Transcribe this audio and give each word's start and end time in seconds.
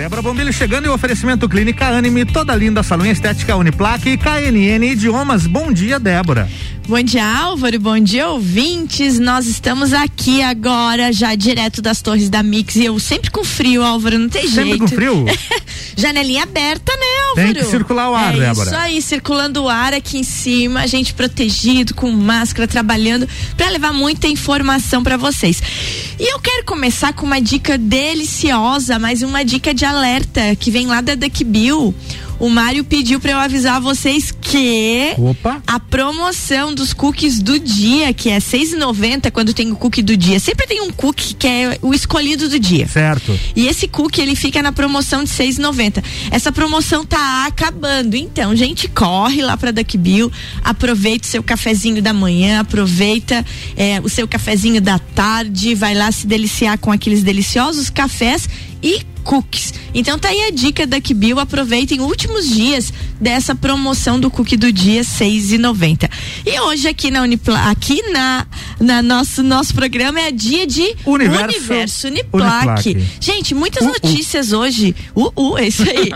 Débora 0.00 0.22
Bombilho 0.22 0.50
chegando 0.50 0.86
e 0.86 0.88
o 0.88 0.94
oferecimento 0.94 1.46
Clínica 1.46 1.88
Anime, 1.88 2.24
toda 2.24 2.56
linda 2.56 2.82
salão 2.82 3.04
estética 3.04 3.54
Uniplaque 3.54 4.08
e 4.08 4.16
KNN 4.16 4.82
Idiomas. 4.92 5.46
Bom 5.46 5.70
dia, 5.70 6.00
Débora. 6.00 6.48
Bom 6.88 7.02
dia, 7.02 7.22
Álvaro. 7.22 7.78
Bom 7.78 7.98
dia, 8.00 8.26
ouvintes. 8.26 9.18
Nós 9.18 9.46
estamos 9.46 9.92
aqui 9.92 10.42
agora, 10.42 11.12
já 11.12 11.34
direto 11.34 11.82
das 11.82 12.00
torres 12.00 12.30
da 12.30 12.42
Mix. 12.42 12.76
E 12.76 12.86
eu 12.86 12.98
sempre 12.98 13.30
com 13.30 13.44
frio, 13.44 13.82
Álvaro, 13.82 14.18
não 14.18 14.30
tem 14.30 14.48
sempre 14.48 14.70
jeito. 14.70 14.88
Sempre 14.88 15.06
com 15.06 15.22
frio? 15.22 15.24
Janelinha 16.00 16.42
aberta, 16.42 16.92
né, 16.92 17.06
Álvaro? 17.28 17.54
Tem 17.54 17.62
que 17.62 17.70
circular 17.70 18.10
o 18.10 18.14
ar, 18.14 18.34
é 18.34 18.38
Débora. 18.38 18.70
Isso 18.70 18.78
aí, 18.78 19.02
circulando 19.02 19.62
o 19.62 19.68
ar 19.68 19.94
aqui 19.94 20.18
em 20.18 20.24
cima, 20.24 20.80
a 20.80 20.86
gente 20.86 21.14
protegido, 21.14 21.94
com 21.94 22.10
máscara, 22.10 22.66
trabalhando, 22.66 23.28
para 23.56 23.68
levar 23.68 23.92
muita 23.92 24.26
informação 24.26 25.02
para 25.02 25.16
vocês. 25.16 25.62
E 26.18 26.32
eu 26.32 26.38
quero 26.38 26.64
começar 26.64 27.12
com 27.12 27.24
uma 27.24 27.40
dica 27.40 27.78
deliciosa, 27.78 28.98
mas 28.98 29.22
uma 29.22 29.44
dica 29.44 29.72
de 29.72 29.84
alerta 29.84 30.56
que 30.56 30.70
vem 30.70 30.86
lá 30.86 31.00
da 31.00 31.14
Duck 31.14 31.44
Bill 31.44 31.94
o 32.40 32.48
Mário 32.48 32.82
pediu 32.82 33.20
para 33.20 33.32
eu 33.32 33.38
avisar 33.38 33.80
vocês 33.80 34.32
que 34.32 35.14
Opa. 35.18 35.62
a 35.66 35.78
promoção 35.78 36.74
dos 36.74 36.94
cookies 36.94 37.40
do 37.40 37.60
dia, 37.60 38.14
que 38.14 38.30
é 38.30 38.34
R$6,90 38.34 39.30
quando 39.30 39.52
tem 39.52 39.70
o 39.70 39.76
cookie 39.76 40.02
do 40.02 40.16
dia. 40.16 40.40
Sempre 40.40 40.66
tem 40.66 40.80
um 40.80 40.90
cookie 40.90 41.34
que 41.34 41.46
é 41.46 41.78
o 41.82 41.92
escolhido 41.92 42.48
do 42.48 42.58
dia. 42.58 42.88
Certo. 42.88 43.38
E 43.54 43.68
esse 43.68 43.86
cookie 43.86 44.22
ele 44.22 44.34
fica 44.34 44.62
na 44.62 44.72
promoção 44.72 45.22
de 45.22 45.30
R$6,90. 45.30 46.02
Essa 46.30 46.50
promoção 46.50 47.04
tá 47.04 47.44
acabando. 47.46 48.16
Então, 48.16 48.56
gente, 48.56 48.88
corre 48.88 49.42
lá 49.42 49.56
para 49.56 49.70
Duck 49.70 49.98
Bill, 49.98 50.32
aproveita 50.64 51.26
o 51.26 51.30
seu 51.30 51.42
cafezinho 51.42 52.00
da 52.00 52.14
manhã, 52.14 52.60
aproveita 52.60 53.44
é, 53.76 54.00
o 54.00 54.08
seu 54.08 54.26
cafezinho 54.26 54.80
da 54.80 54.98
tarde, 54.98 55.74
vai 55.74 55.94
lá 55.94 56.10
se 56.10 56.26
deliciar 56.26 56.78
com 56.78 56.90
aqueles 56.90 57.22
deliciosos 57.22 57.90
cafés 57.90 58.48
e 58.82 59.02
cookies. 59.20 59.74
Então 59.94 60.18
tá 60.18 60.28
aí 60.28 60.42
a 60.44 60.50
dica 60.50 60.86
da 60.86 61.00
Kibil, 61.00 61.38
aproveitem 61.38 62.00
últimos 62.00 62.48
dias 62.48 62.92
dessa 63.20 63.54
promoção 63.54 64.18
do 64.18 64.30
cookie 64.30 64.56
do 64.56 64.72
dia 64.72 65.04
seis 65.04 65.52
e 65.52 65.58
noventa. 65.58 66.08
E 66.46 66.58
hoje 66.60 66.88
aqui 66.88 67.10
na 67.10 67.22
Unipla, 67.22 67.70
aqui 67.70 68.02
na, 68.10 68.46
na 68.78 69.02
nosso 69.02 69.42
nosso 69.42 69.74
programa 69.74 70.20
é 70.20 70.30
dia 70.30 70.66
de 70.66 70.96
Universo, 71.04 71.44
Universo 71.44 72.06
Uniplaque. 72.08 72.90
Uniplaque. 72.90 73.06
Gente, 73.20 73.54
muitas 73.54 73.84
uh, 73.84 73.88
uh. 73.88 73.92
notícias 73.92 74.52
hoje, 74.52 74.94
uh, 75.14 75.32
uh, 75.36 75.58
é 75.58 75.68
isso 75.68 75.82
aí. 75.82 76.10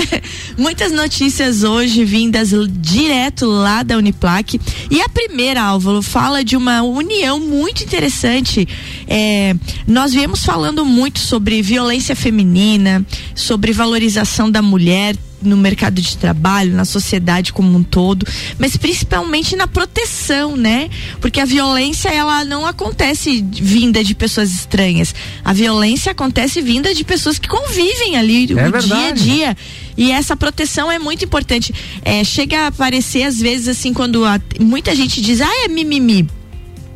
muitas 0.56 0.92
notícias 0.92 1.62
hoje 1.62 2.04
vindas 2.04 2.50
direto 2.68 3.46
lá 3.46 3.82
da 3.82 3.96
Uniplaque. 3.96 4.60
E 4.90 5.00
a 5.00 5.08
primeira, 5.08 5.62
Álvaro, 5.62 6.02
fala 6.02 6.44
de 6.44 6.56
uma 6.56 6.82
união 6.82 7.40
muito 7.40 7.82
interessante. 7.82 8.66
É, 9.08 9.54
nós 9.86 10.12
viemos 10.12 10.44
falando 10.44 10.84
muito 10.84 11.18
sobre 11.18 11.62
violência 11.62 12.16
feminina, 12.16 13.04
sobre 13.34 13.72
valorização 13.72 14.50
da 14.50 14.60
mulher 14.60 15.16
no 15.42 15.56
mercado 15.56 16.00
de 16.00 16.16
trabalho, 16.16 16.72
na 16.72 16.84
sociedade 16.84 17.52
como 17.52 17.76
um 17.76 17.82
todo, 17.82 18.26
mas 18.58 18.76
principalmente 18.76 19.54
na 19.54 19.66
proteção, 19.66 20.56
né? 20.56 20.88
Porque 21.20 21.40
a 21.40 21.44
violência 21.44 22.08
ela 22.08 22.44
não 22.44 22.66
acontece 22.66 23.44
vinda 23.52 24.02
de 24.02 24.14
pessoas 24.14 24.50
estranhas. 24.52 25.14
A 25.44 25.52
violência 25.52 26.12
acontece 26.12 26.60
vinda 26.60 26.94
de 26.94 27.04
pessoas 27.04 27.38
que 27.38 27.48
convivem 27.48 28.16
ali 28.16 28.50
é 28.50 28.52
o 28.52 28.56
verdade. 28.56 28.86
dia 28.86 29.08
a 29.08 29.12
dia. 29.12 29.56
E 29.96 30.10
essa 30.10 30.36
proteção 30.36 30.90
é 30.90 30.98
muito 30.98 31.24
importante. 31.24 31.72
É, 32.02 32.22
chega 32.24 32.60
a 32.64 32.66
aparecer 32.68 33.22
às 33.22 33.38
vezes 33.38 33.68
assim 33.68 33.92
quando 33.92 34.24
a, 34.24 34.40
muita 34.60 34.94
gente 34.94 35.20
diz: 35.20 35.40
"Ah, 35.40 35.64
é 35.64 35.68
mimimi". 35.68 36.28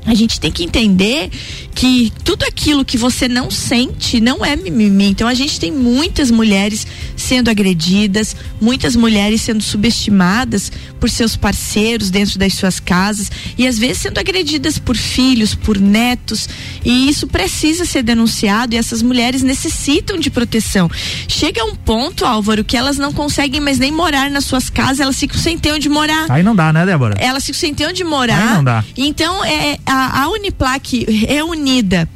A 0.06 0.14
gente 0.14 0.40
tem 0.40 0.50
que 0.50 0.64
entender 0.64 1.30
que 1.74 2.12
tudo 2.24 2.44
aquilo 2.44 2.84
que 2.84 2.96
você 2.96 3.28
não 3.28 3.50
sente 3.50 4.20
não 4.20 4.44
é 4.44 4.56
mimimi. 4.56 5.06
Então 5.06 5.28
a 5.28 5.34
gente 5.34 5.60
tem 5.60 5.70
muitas 5.70 6.30
mulheres 6.30 6.86
sendo 7.30 7.48
agredidas, 7.48 8.34
muitas 8.60 8.96
mulheres 8.96 9.42
sendo 9.42 9.62
subestimadas 9.62 10.72
por 10.98 11.08
seus 11.08 11.36
parceiros 11.36 12.10
dentro 12.10 12.36
das 12.40 12.54
suas 12.54 12.80
casas 12.80 13.30
e 13.56 13.68
às 13.68 13.78
vezes 13.78 13.98
sendo 13.98 14.18
agredidas 14.18 14.80
por 14.80 14.96
filhos, 14.96 15.54
por 15.54 15.78
netos. 15.78 16.48
E 16.84 17.08
isso 17.08 17.28
precisa 17.28 17.84
ser 17.84 18.02
denunciado 18.02 18.74
e 18.74 18.78
essas 18.78 19.00
mulheres 19.00 19.42
necessitam 19.42 20.18
de 20.18 20.28
proteção. 20.28 20.90
Chega 21.28 21.64
um 21.64 21.76
ponto, 21.76 22.24
Álvaro, 22.24 22.64
que 22.64 22.76
elas 22.76 22.98
não 22.98 23.12
conseguem 23.12 23.60
mais 23.60 23.78
nem 23.78 23.92
morar 23.92 24.28
nas 24.28 24.44
suas 24.44 24.68
casas, 24.68 24.98
elas 24.98 25.16
ficam 25.16 25.38
sem 25.38 25.56
ter 25.56 25.72
onde 25.72 25.88
morar. 25.88 26.26
Aí 26.28 26.42
não 26.42 26.56
dá, 26.56 26.72
né, 26.72 26.84
Débora? 26.84 27.14
Elas 27.16 27.46
ficam 27.46 27.60
sem 27.60 27.72
ter 27.72 27.86
onde 27.86 28.02
morar. 28.02 28.42
Aí 28.42 28.54
não 28.56 28.64
dá. 28.64 28.84
Então, 28.96 29.44
é, 29.44 29.78
a, 29.86 30.22
a 30.22 30.30
Uniplac 30.30 31.06
é 31.28 31.44
unida 31.44 32.08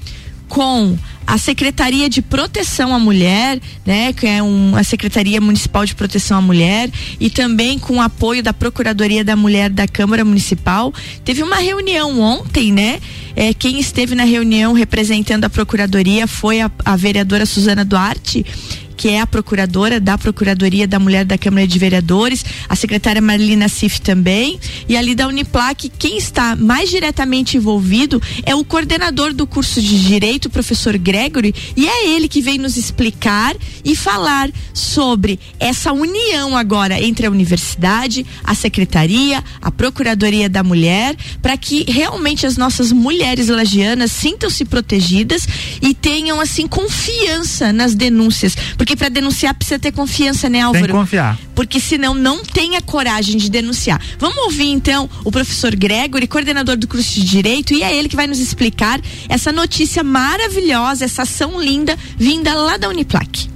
com 0.49 0.99
a 1.27 1.39
Secretaria 1.39 2.09
de 2.09 2.21
Proteção 2.23 2.95
à 2.95 2.99
Mulher, 2.99 3.61
né, 3.85 4.12
que 4.12 4.27
é 4.27 4.43
uma 4.43 4.83
Secretaria 4.85 5.41
Municipal 5.41 5.85
de 5.85 5.95
Proteção 5.95 6.39
à 6.39 6.41
Mulher, 6.41 6.91
e 7.19 7.31
também 7.31 7.79
com 7.79 7.97
o 7.97 8.01
apoio 8.01 8.43
da 8.43 8.53
Procuradoria 8.53 9.25
da 9.25 9.37
Mulher 9.37 9.71
da 9.71 9.87
Câmara 9.87 10.25
Municipal. 10.25 10.93
Teve 11.25 11.43
uma 11.43 11.57
reunião 11.57 12.21
ontem, 12.21 12.73
né? 12.73 13.01
É, 13.37 13.53
quem 13.53 13.81
esteve 13.81 14.15
na 14.15 14.25
reunião 14.25 14.73
representando 14.73 15.45
a 15.45 15.51
Procuradoria 15.51 16.27
foi 16.27 16.61
a, 16.61 16.71
a 16.84 16.95
vereadora 16.95 17.45
Suzana 17.45 17.84
Duarte 17.84 18.45
que 18.97 19.09
é 19.09 19.21
a 19.21 19.27
procuradora 19.27 20.00
da 20.00 20.16
Procuradoria 20.16 20.87
da 20.87 20.99
Mulher 20.99 21.25
da 21.25 21.38
Câmara 21.38 21.66
de 21.66 21.78
Vereadores, 21.78 22.44
a 22.69 22.77
secretária 22.77 23.21
Marilina 23.21 23.69
Cif 23.69 24.00
também, 24.00 24.59
e 24.88 24.97
ali 24.97 25.15
da 25.15 25.28
Uniplac, 25.28 25.91
quem 25.99 26.16
está 26.16 26.56
mais 26.56 26.91
diretamente 26.91 27.56
envolvido 27.56 28.21
é 28.44 28.54
o 28.54 28.65
coordenador 28.65 29.33
do 29.33 29.47
curso 29.47 29.81
de 29.81 30.00
Direito, 30.00 30.47
o 30.47 30.50
professor 30.50 30.97
Gregory, 30.99 31.54
e 31.77 31.87
é 31.87 32.09
ele 32.10 32.28
que 32.28 32.41
vem 32.41 32.59
nos 32.59 32.77
explicar 32.77 33.56
e 33.84 33.97
falar 33.97 34.50
sobre 34.72 35.38
essa 35.59 35.93
união 35.93 36.56
agora 36.56 37.00
entre 37.00 37.27
a 37.27 37.31
universidade, 37.31 38.27
a 38.43 38.54
secretaria, 38.54 39.43
a 39.60 39.71
Procuradoria 39.71 40.49
da 40.49 40.62
Mulher, 40.62 41.16
para 41.43 41.56
que 41.56 41.84
realmente 41.91 42.47
as 42.47 42.56
nossas 42.56 42.93
mulheres 42.93 43.49
lagianas 43.49 44.12
sintam-se 44.12 44.65
protegidas 44.65 45.47
e 45.81 45.94
tenham 45.94 46.41
assim 46.41 46.66
confiança 46.66 47.72
nas 47.72 47.94
denúncias, 47.94 48.56
porque 48.84 48.97
para 48.97 49.09
denunciar 49.09 49.55
precisa 49.55 49.78
ter 49.78 49.93
confiança, 49.93 50.47
né, 50.50 50.61
Álvaro? 50.61 50.84
Tem 50.84 50.95
que 50.95 51.00
confiar. 51.00 51.39
Porque 51.55 51.81
senão 51.81 52.12
não 52.12 52.45
tem 52.45 52.77
a 52.77 52.83
coragem 52.83 53.39
de 53.39 53.49
denunciar. 53.49 53.99
Vamos 54.19 54.37
ouvir 54.45 54.69
então 54.69 55.09
o 55.25 55.33
professor 55.33 55.75
Gregory, 55.75 56.27
coordenador 56.27 56.77
do 56.77 56.87
curso 56.87 57.15
de 57.15 57.25
Direito, 57.25 57.72
e 57.72 57.83
é 57.83 57.97
ele 57.97 58.11
que 58.11 58.17
vai 58.17 58.27
nos 58.27 58.41
explicar 58.41 59.00
essa 59.27 59.50
notícia 59.50 60.05
maravilhosa, 60.05 61.06
essa 61.06 61.22
ação 61.22 61.59
linda 61.59 61.99
vinda 62.19 62.53
lá 62.53 62.77
da 62.77 62.91
Uniplac. 62.91 63.53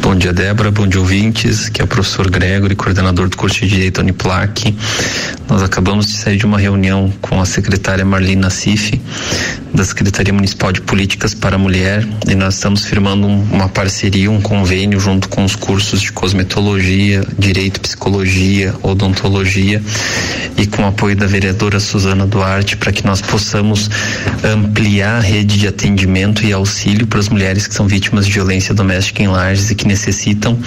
Bom 0.00 0.14
dia, 0.14 0.32
Débora. 0.32 0.70
Bom 0.70 0.86
dia, 0.86 1.00
ouvintes. 1.00 1.68
Que 1.68 1.82
é 1.82 1.84
o 1.84 1.86
professor 1.86 2.30
Gregory, 2.30 2.74
coordenador 2.74 3.28
do 3.28 3.36
curso 3.36 3.60
de 3.60 3.68
Direito 3.68 4.00
Uniplac. 4.00 4.74
Nós 5.48 5.62
acabamos 5.62 6.06
de 6.06 6.16
sair 6.16 6.36
de 6.36 6.46
uma 6.46 6.58
reunião 6.58 7.12
com 7.20 7.40
a 7.40 7.46
secretária 7.46 8.04
Marlina 8.04 8.50
Cif, 8.50 9.00
da 9.72 9.84
Secretaria 9.84 10.32
Municipal 10.32 10.72
de 10.72 10.80
Políticas 10.82 11.34
para 11.34 11.56
a 11.56 11.58
Mulher, 11.58 12.06
e 12.28 12.34
nós 12.34 12.54
estamos 12.54 12.84
firmando 12.84 13.26
um, 13.26 13.42
uma 13.50 13.68
parceria, 13.68 14.30
um 14.30 14.40
convênio 14.40 15.00
junto 15.00 15.28
com 15.28 15.44
os 15.44 15.56
cursos 15.56 16.02
de 16.02 16.12
cosmetologia, 16.12 17.24
direito, 17.38 17.80
psicologia, 17.80 18.74
odontologia 18.82 19.82
e 20.58 20.66
com 20.66 20.82
o 20.82 20.86
apoio 20.86 21.16
da 21.16 21.26
vereadora 21.26 21.78
Suzana 21.80 22.26
Duarte 22.26 22.76
para 22.76 22.92
que 22.92 23.06
nós 23.06 23.20
possamos 23.22 23.88
ampliar 24.44 25.18
a 25.18 25.20
rede 25.20 25.58
de 25.58 25.68
atendimento 25.68 26.44
e 26.44 26.52
auxílio 26.52 27.06
para 27.06 27.20
as 27.20 27.28
mulheres 27.28 27.66
que 27.66 27.74
são 27.74 27.86
vítimas 27.86 28.26
de 28.26 28.32
violência 28.32 28.74
doméstica 28.74 29.22
em 29.22 29.28
lajes 29.38 29.70
e 29.70 29.74
que 29.74 29.86
necessitam 29.86 30.58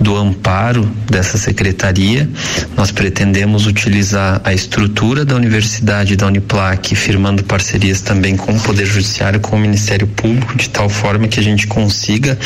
do 0.00 0.16
amparo 0.16 0.84
dessa 1.08 1.38
secretaria. 1.38 2.28
Nós 2.76 2.90
pretendemos 2.90 3.66
utilizar 3.66 4.40
a 4.44 4.52
estrutura 4.52 5.24
da 5.24 5.36
universidade 5.36 6.16
da 6.16 6.26
Uniplac, 6.26 6.94
firmando 6.96 7.44
parcerias 7.44 8.00
também 8.00 8.36
com 8.36 8.52
o 8.52 8.60
Poder 8.60 8.86
Judiciário, 8.86 9.38
com 9.40 9.56
o 9.56 9.58
Ministério 9.58 10.06
Público, 10.06 10.56
de 10.56 10.68
tal 10.68 10.88
forma 10.88 11.28
que 11.28 11.38
a 11.38 11.42
gente 11.42 11.66
consiga 11.66 12.36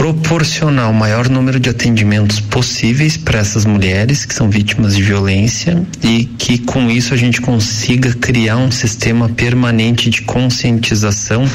proporcionar 0.00 0.88
o 0.88 0.94
maior 0.94 1.28
número 1.28 1.60
de 1.60 1.68
atendimentos 1.68 2.40
possíveis 2.40 3.18
para 3.18 3.38
essas 3.38 3.66
mulheres 3.66 4.24
que 4.24 4.32
são 4.32 4.48
vítimas 4.48 4.96
de 4.96 5.02
violência 5.02 5.86
e 6.02 6.24
que 6.24 6.56
com 6.56 6.90
isso 6.90 7.12
a 7.12 7.18
gente 7.18 7.38
consiga 7.38 8.14
criar 8.14 8.56
um 8.56 8.70
sistema 8.70 9.28
permanente 9.28 10.08
de 10.08 10.22
conscientização 10.22 11.46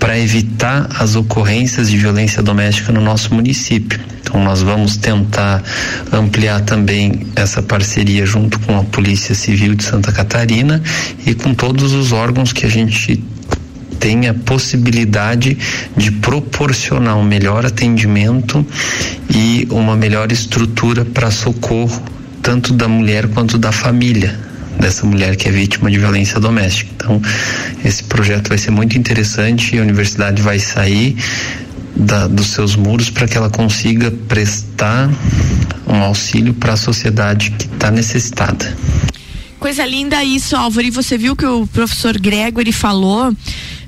para 0.00 0.18
evitar 0.18 0.88
as 0.98 1.14
ocorrências 1.14 1.90
de 1.90 1.98
violência 1.98 2.42
doméstica 2.42 2.90
no 2.90 3.02
nosso 3.02 3.34
município. 3.34 4.00
Então 4.22 4.42
nós 4.42 4.62
vamos 4.62 4.96
tentar 4.96 5.62
ampliar 6.10 6.62
também 6.62 7.26
essa 7.36 7.60
parceria 7.60 8.24
junto 8.24 8.58
com 8.60 8.78
a 8.78 8.84
Polícia 8.84 9.34
Civil 9.34 9.74
de 9.74 9.84
Santa 9.84 10.10
Catarina 10.10 10.82
e 11.26 11.34
com 11.34 11.52
todos 11.52 11.92
os 11.92 12.12
órgãos 12.12 12.50
que 12.50 12.64
a 12.64 12.70
gente 12.70 13.22
tem 14.04 14.28
a 14.28 14.34
possibilidade 14.34 15.56
de 15.96 16.10
proporcionar 16.12 17.16
um 17.16 17.24
melhor 17.24 17.64
atendimento 17.64 18.64
e 19.34 19.66
uma 19.70 19.96
melhor 19.96 20.30
estrutura 20.30 21.06
para 21.06 21.30
socorro 21.30 22.02
tanto 22.42 22.74
da 22.74 22.86
mulher 22.86 23.28
quanto 23.28 23.56
da 23.56 23.72
família 23.72 24.38
dessa 24.78 25.06
mulher 25.06 25.36
que 25.36 25.48
é 25.48 25.50
vítima 25.50 25.90
de 25.90 25.96
violência 25.96 26.38
doméstica. 26.38 26.90
Então, 26.94 27.22
esse 27.82 28.04
projeto 28.04 28.48
vai 28.48 28.58
ser 28.58 28.72
muito 28.72 28.98
interessante, 28.98 29.78
a 29.78 29.80
universidade 29.80 30.42
vai 30.42 30.58
sair 30.58 31.16
da, 31.96 32.26
dos 32.26 32.48
seus 32.48 32.76
muros 32.76 33.08
para 33.08 33.26
que 33.26 33.38
ela 33.38 33.48
consiga 33.48 34.10
prestar 34.28 35.08
um 35.86 35.96
auxílio 36.02 36.52
para 36.52 36.74
a 36.74 36.76
sociedade 36.76 37.52
que 37.52 37.64
está 37.64 37.90
necessitada. 37.90 38.76
Coisa 39.58 39.86
linda 39.86 40.22
isso, 40.22 40.54
Álvaro. 40.54 40.86
E 40.86 40.90
você 40.90 41.16
viu 41.16 41.34
que 41.34 41.46
o 41.46 41.66
professor 41.66 42.18
Gregory 42.18 42.70
falou 42.70 43.34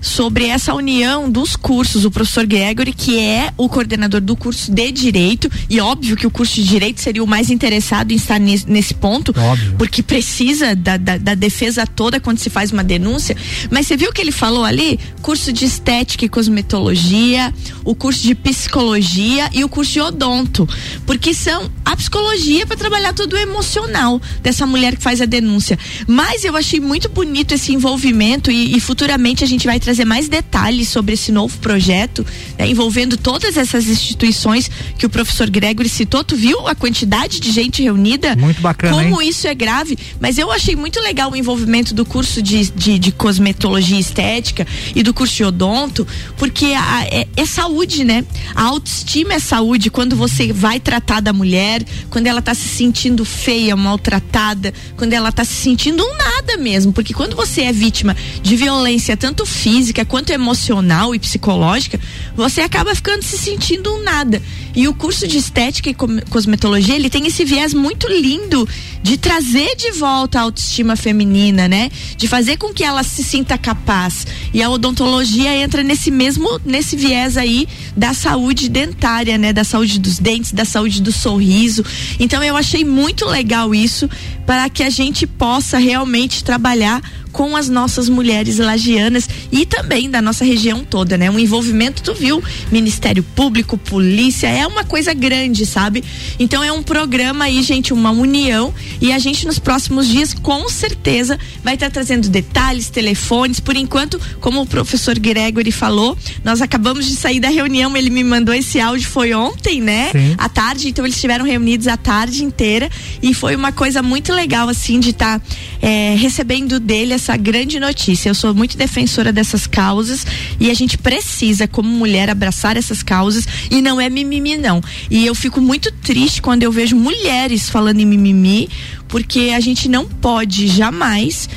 sobre 0.00 0.46
essa 0.46 0.74
união 0.74 1.30
dos 1.30 1.56
cursos. 1.56 2.04
O 2.04 2.10
professor 2.10 2.46
Gregory, 2.46 2.92
que 2.92 3.18
é 3.18 3.52
o 3.56 3.68
coordenador 3.68 4.20
do 4.20 4.36
curso 4.36 4.70
de 4.70 4.90
Direito, 4.92 5.50
e 5.68 5.80
óbvio 5.80 6.16
que 6.16 6.26
o 6.26 6.30
curso 6.30 6.54
de 6.54 6.64
Direito 6.64 7.00
seria 7.00 7.22
o 7.22 7.26
mais 7.26 7.50
interessado 7.50 8.12
em 8.12 8.16
estar 8.16 8.38
nesse, 8.38 8.68
nesse 8.68 8.94
ponto, 8.94 9.34
óbvio. 9.36 9.74
porque 9.78 10.02
precisa 10.02 10.74
da, 10.74 10.96
da, 10.96 11.18
da, 11.18 11.34
defesa 11.34 11.86
toda 11.86 12.20
quando 12.20 12.38
se 12.38 12.48
faz 12.48 12.72
uma 12.72 12.84
denúncia. 12.84 13.36
Mas 13.70 13.86
você 13.86 13.96
viu 13.96 14.12
que 14.12 14.20
ele 14.20 14.32
falou 14.32 14.64
ali? 14.64 14.98
Curso 15.22 15.52
de 15.52 15.64
Estética 15.64 16.24
e 16.24 16.28
Cosmetologia, 16.28 17.52
o 17.84 17.94
curso 17.94 18.22
de 18.22 18.34
Psicologia 18.34 19.50
e 19.52 19.64
o 19.64 19.68
curso 19.68 19.92
de 19.92 20.00
Odonto. 20.00 20.68
Porque 21.04 21.34
são 21.34 21.70
a 21.84 21.96
psicologia 21.96 22.66
para 22.66 22.76
trabalhar 22.76 23.12
todo 23.12 23.34
o 23.34 23.38
emocional 23.38 24.20
dessa 24.42 24.66
mulher 24.66 24.96
que 24.96 25.02
faz 25.02 25.20
a 25.20 25.26
denúncia. 25.26 25.78
Mas 26.06 26.44
eu 26.44 26.56
achei 26.56 26.80
muito 26.80 27.08
bonito 27.08 27.54
esse 27.54 27.72
envolvimento 27.72 28.50
e, 28.50 28.76
e 28.76 28.80
futuramente 28.80 29.44
a 29.44 29.46
gente 29.46 29.66
vai 29.66 29.78
trazer 29.86 30.04
mais 30.04 30.28
detalhes 30.28 30.88
sobre 30.88 31.14
esse 31.14 31.30
novo 31.30 31.56
projeto, 31.58 32.26
né, 32.58 32.68
envolvendo 32.68 33.16
todas 33.16 33.56
essas 33.56 33.86
instituições 33.86 34.68
que 34.98 35.06
o 35.06 35.08
professor 35.08 35.48
Gregory 35.48 35.88
citou. 35.88 36.24
Tu 36.24 36.34
viu 36.34 36.66
a 36.66 36.74
quantidade 36.74 37.38
de 37.38 37.52
gente 37.52 37.84
reunida? 37.84 38.34
Muito 38.34 38.60
bacana. 38.60 38.92
Como 38.92 39.22
hein? 39.22 39.28
isso 39.28 39.46
é 39.46 39.54
grave. 39.54 39.96
Mas 40.18 40.38
eu 40.38 40.50
achei 40.50 40.74
muito 40.74 41.00
legal 41.00 41.30
o 41.30 41.36
envolvimento 41.36 41.94
do 41.94 42.04
curso 42.04 42.42
de, 42.42 42.68
de, 42.72 42.98
de 42.98 43.12
cosmetologia 43.12 44.00
estética 44.00 44.66
e 44.92 45.04
do 45.04 45.14
curso 45.14 45.36
de 45.36 45.44
odonto, 45.44 46.04
porque 46.36 46.66
a, 46.66 47.04
é, 47.04 47.28
é 47.36 47.46
saúde, 47.46 48.02
né? 48.02 48.24
A 48.56 48.64
autoestima 48.64 49.34
é 49.34 49.38
saúde. 49.38 49.88
Quando 49.88 50.16
você 50.16 50.52
vai 50.52 50.80
tratar 50.80 51.20
da 51.20 51.32
mulher, 51.32 51.84
quando 52.10 52.26
ela 52.26 52.40
está 52.40 52.54
se 52.54 52.66
sentindo 52.66 53.24
feia, 53.24 53.76
maltratada, 53.76 54.74
quando 54.96 55.12
ela 55.12 55.28
está 55.28 55.44
se 55.44 55.54
sentindo 55.54 56.02
um 56.02 56.16
nada 56.16 56.56
mesmo. 56.56 56.92
Porque 56.92 57.14
quando 57.14 57.36
você 57.36 57.60
é 57.62 57.72
vítima 57.72 58.16
de 58.42 58.56
violência, 58.56 59.16
tanto 59.16 59.46
física, 59.46 59.75
física 59.76 60.06
quanto 60.06 60.30
emocional 60.30 61.14
e 61.14 61.18
psicológica, 61.18 62.00
você 62.34 62.62
acaba 62.62 62.94
ficando 62.94 63.22
se 63.22 63.36
sentindo 63.36 63.92
um 63.94 64.02
nada. 64.02 64.42
E 64.74 64.88
o 64.88 64.94
curso 64.94 65.28
de 65.28 65.36
estética 65.36 65.90
e 65.90 65.94
cosmetologia, 66.30 66.94
ele 66.94 67.10
tem 67.10 67.26
esse 67.26 67.44
viés 67.44 67.74
muito 67.74 68.08
lindo 68.08 68.66
de 69.06 69.16
trazer 69.16 69.76
de 69.76 69.92
volta 69.92 70.40
a 70.40 70.42
autoestima 70.42 70.96
feminina, 70.96 71.68
né? 71.68 71.92
De 72.16 72.26
fazer 72.26 72.56
com 72.56 72.74
que 72.74 72.82
ela 72.82 73.04
se 73.04 73.22
sinta 73.22 73.56
capaz. 73.56 74.26
E 74.52 74.60
a 74.60 74.68
odontologia 74.68 75.54
entra 75.54 75.84
nesse 75.84 76.10
mesmo 76.10 76.60
nesse 76.64 76.96
viés 76.96 77.36
aí 77.36 77.68
da 77.96 78.12
saúde 78.12 78.68
dentária, 78.68 79.38
né? 79.38 79.52
Da 79.52 79.62
saúde 79.62 80.00
dos 80.00 80.18
dentes, 80.18 80.50
da 80.50 80.64
saúde 80.64 81.00
do 81.00 81.12
sorriso. 81.12 81.84
Então 82.18 82.42
eu 82.42 82.56
achei 82.56 82.84
muito 82.84 83.26
legal 83.26 83.72
isso 83.72 84.10
para 84.44 84.68
que 84.68 84.82
a 84.82 84.90
gente 84.90 85.24
possa 85.24 85.78
realmente 85.78 86.42
trabalhar 86.42 87.00
com 87.36 87.54
as 87.54 87.68
nossas 87.68 88.08
mulheres 88.08 88.56
lagianas 88.56 89.28
e 89.52 89.66
também 89.66 90.08
da 90.08 90.22
nossa 90.22 90.42
região 90.42 90.82
toda, 90.82 91.18
né? 91.18 91.30
Um 91.30 91.38
envolvimento, 91.38 92.02
tu 92.02 92.14
viu? 92.14 92.42
Ministério 92.72 93.22
Público, 93.22 93.76
polícia, 93.76 94.46
é 94.46 94.66
uma 94.66 94.84
coisa 94.84 95.12
grande, 95.12 95.66
sabe? 95.66 96.02
Então 96.38 96.64
é 96.64 96.72
um 96.72 96.82
programa 96.82 97.44
aí, 97.44 97.62
gente, 97.62 97.92
uma 97.92 98.10
união 98.10 98.72
e 99.00 99.12
a 99.12 99.18
gente 99.18 99.46
nos 99.46 99.58
próximos 99.58 100.06
dias 100.06 100.34
com 100.34 100.68
certeza 100.68 101.38
vai 101.62 101.74
estar 101.74 101.86
tá 101.86 101.92
trazendo 101.92 102.28
detalhes, 102.28 102.88
telefones. 102.88 103.60
Por 103.60 103.76
enquanto, 103.76 104.20
como 104.40 104.60
o 104.60 104.66
professor 104.66 105.18
Gregory 105.18 105.72
falou, 105.72 106.16
nós 106.44 106.60
acabamos 106.60 107.06
de 107.06 107.16
sair 107.16 107.40
da 107.40 107.48
reunião, 107.48 107.96
ele 107.96 108.10
me 108.10 108.24
mandou 108.24 108.54
esse 108.54 108.80
áudio 108.80 109.08
foi 109.08 109.32
ontem, 109.34 109.80
né? 109.80 110.10
Sim. 110.12 110.34
À 110.38 110.48
tarde, 110.48 110.88
então 110.88 111.04
eles 111.04 111.16
estiveram 111.16 111.44
reunidos 111.44 111.86
a 111.86 111.96
tarde 111.96 112.44
inteira 112.44 112.90
e 113.22 113.34
foi 113.34 113.56
uma 113.56 113.72
coisa 113.72 114.02
muito 114.02 114.32
legal 114.32 114.68
assim 114.68 115.00
de 115.00 115.10
estar 115.10 115.40
tá, 115.40 115.46
é, 115.82 116.14
recebendo 116.16 116.80
dele 116.80 117.12
essa 117.12 117.26
essa 117.26 117.36
grande 117.36 117.80
notícia. 117.80 118.28
Eu 118.28 118.34
sou 118.34 118.54
muito 118.54 118.76
defensora 118.76 119.32
dessas 119.32 119.66
causas 119.66 120.24
e 120.60 120.70
a 120.70 120.74
gente 120.74 120.96
precisa, 120.96 121.66
como 121.66 121.88
mulher, 121.88 122.30
abraçar 122.30 122.76
essas 122.76 123.02
causas 123.02 123.46
e 123.70 123.82
não 123.82 124.00
é 124.00 124.08
mimimi, 124.08 124.56
não. 124.56 124.80
E 125.10 125.26
eu 125.26 125.34
fico 125.34 125.60
muito 125.60 125.90
triste 125.90 126.40
quando 126.40 126.62
eu 126.62 126.70
vejo 126.70 126.94
mulheres 126.94 127.68
falando 127.68 127.98
em 127.98 128.06
mimimi, 128.06 128.68
porque 129.08 129.52
a 129.54 129.60
gente 129.60 129.88
não 129.88 130.06
pode 130.06 130.68
jamais 130.68 131.48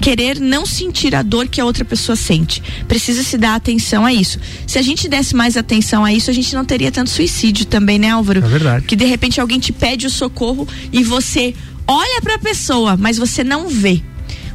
querer 0.00 0.40
não 0.40 0.64
sentir 0.64 1.14
a 1.14 1.22
dor 1.22 1.48
que 1.48 1.60
a 1.60 1.64
outra 1.64 1.84
pessoa 1.84 2.16
sente. 2.16 2.62
Precisa 2.86 3.22
se 3.22 3.36
dar 3.36 3.56
atenção 3.56 4.06
a 4.06 4.12
isso. 4.12 4.38
Se 4.66 4.78
a 4.78 4.82
gente 4.82 5.08
desse 5.08 5.36
mais 5.36 5.56
atenção 5.56 6.04
a 6.04 6.12
isso, 6.12 6.30
a 6.30 6.32
gente 6.32 6.54
não 6.54 6.64
teria 6.64 6.90
tanto 6.90 7.10
suicídio 7.10 7.66
também, 7.66 7.98
né, 7.98 8.10
Álvaro? 8.10 8.38
É 8.38 8.48
verdade. 8.48 8.86
Que 8.86 8.96
de 8.96 9.04
repente 9.04 9.40
alguém 9.40 9.58
te 9.58 9.72
pede 9.72 10.06
o 10.06 10.10
socorro 10.10 10.66
e 10.90 11.04
você 11.04 11.54
olha 11.88 12.20
para 12.22 12.34
a 12.34 12.38
pessoa, 12.38 12.96
mas 12.96 13.16
você 13.16 13.42
não 13.42 13.68
vê 13.68 14.02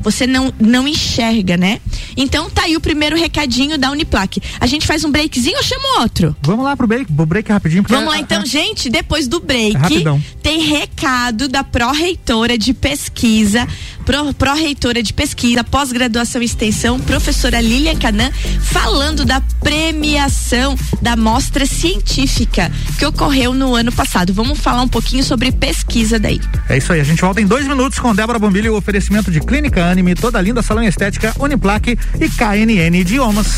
você 0.03 0.27
não, 0.27 0.53
não 0.59 0.87
enxerga, 0.87 1.55
né? 1.55 1.79
Então 2.15 2.49
tá 2.49 2.63
aí 2.63 2.75
o 2.75 2.81
primeiro 2.81 3.15
recadinho 3.15 3.77
da 3.77 3.89
Uniplac. 3.89 4.39
A 4.59 4.67
gente 4.67 4.85
faz 4.85 5.03
um 5.05 5.11
breakzinho 5.11 5.57
ou 5.57 5.63
chama 5.63 6.01
outro? 6.01 6.35
Vamos 6.41 6.65
lá 6.65 6.75
pro 6.75 6.85
break, 6.85 7.11
pro 7.11 7.25
break 7.25 7.49
rapidinho. 7.49 7.83
Vamos 7.87 8.13
lá 8.13 8.19
então, 8.19 8.45
gente, 8.45 8.89
depois 8.89 9.27
do 9.27 9.39
break, 9.39 9.77
é 9.77 10.19
tem 10.41 10.59
recado 10.59 11.47
da 11.47 11.63
pró-reitora 11.63 12.57
de 12.57 12.73
pesquisa, 12.73 13.65
pró-reitora 14.03 15.01
de 15.01 15.13
pesquisa, 15.13 15.63
pós-graduação 15.63 16.41
e 16.41 16.45
extensão, 16.45 16.99
professora 16.99 17.61
Lilian 17.61 17.95
Canan, 17.95 18.31
falando 18.61 19.25
da 19.25 19.41
premiação 19.61 20.77
da 21.01 21.15
mostra 21.15 21.65
científica 21.65 22.71
que 22.97 23.05
ocorreu 23.05 23.53
no 23.53 23.75
ano 23.75 23.91
passado. 23.91 24.33
Vamos 24.33 24.59
falar 24.59 24.81
um 24.81 24.87
pouquinho 24.87 25.23
sobre 25.23 25.51
pesquisa 25.51 26.19
daí. 26.19 26.39
É 26.69 26.77
isso 26.77 26.91
aí, 26.93 26.99
a 26.99 27.03
gente 27.03 27.21
volta 27.21 27.41
em 27.41 27.45
dois 27.45 27.67
minutos 27.67 27.99
com 27.99 28.13
Débora 28.13 28.39
Bombilho, 28.39 28.73
o 28.73 28.77
oferecimento 28.77 29.31
de 29.31 29.39
Clínica 29.39 29.85
Anime, 29.85 30.15
toda 30.15 30.41
linda 30.41 30.61
salão 30.61 30.83
estética, 30.83 31.33
Uniplaque 31.39 31.97
e 32.19 32.29
KNN 32.29 32.95
Idiomas. 32.99 33.57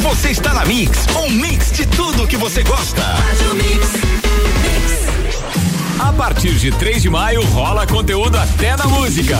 Você 0.00 0.30
está 0.30 0.54
na 0.54 0.64
Mix, 0.64 1.06
um 1.16 1.30
mix 1.30 1.72
de 1.72 1.86
tudo 1.86 2.26
que 2.26 2.36
você 2.36 2.62
gosta. 2.62 3.02
A 6.00 6.12
partir 6.12 6.54
de 6.54 6.70
3 6.70 7.02
de 7.02 7.10
maio 7.10 7.44
rola 7.46 7.86
conteúdo 7.86 8.36
até 8.36 8.76
na 8.76 8.86
música. 8.86 9.36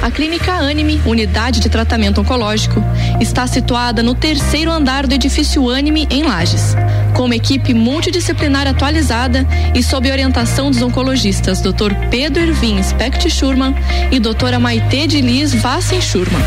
A 0.00 0.10
Clínica 0.10 0.52
Anime, 0.52 1.00
unidade 1.04 1.60
de 1.60 1.68
tratamento 1.68 2.20
oncológico, 2.20 2.82
está 3.20 3.46
situada 3.46 4.02
no 4.02 4.14
terceiro 4.14 4.70
andar 4.70 5.06
do 5.06 5.14
edifício 5.14 5.68
Anime, 5.68 6.06
em 6.10 6.22
Lages. 6.22 6.74
Com 7.14 7.26
uma 7.26 7.36
equipe 7.36 7.74
multidisciplinar 7.74 8.66
atualizada 8.66 9.46
e 9.74 9.82
sob 9.82 10.10
orientação 10.10 10.70
dos 10.70 10.80
oncologistas 10.80 11.60
Dr. 11.60 11.94
Pedro 12.10 12.42
Ervin 12.42 12.82
Specht 12.82 13.28
Schurman 13.30 13.74
e 14.10 14.18
doutora 14.18 14.58
Maite 14.58 15.06
de 15.06 15.20
Liz 15.20 15.52
Vassen 15.54 16.00
Schurman. 16.00 16.42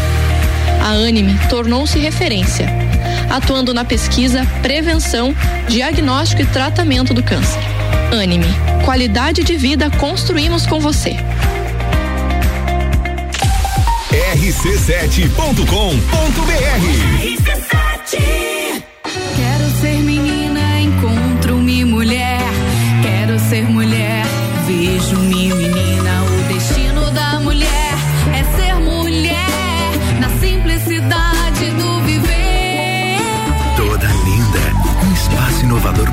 A 0.84 0.90
Anime 0.90 1.38
tornou-se 1.50 1.98
referência, 2.00 2.68
atuando 3.30 3.74
na 3.74 3.86
pesquisa, 3.86 4.46
prevenção, 4.62 5.36
diagnóstico 5.68 6.42
e 6.42 6.46
tratamento 6.46 7.14
do 7.14 7.24
câncer. 7.24 7.62
Anime, 8.12 8.48
qualidade 8.86 9.44
de 9.44 9.56
vida 9.56 9.90
construímos 9.92 10.66
com 10.66 10.80
você. 10.80 11.18
rc7.com.br 14.10 15.38
RC7 18.08 18.57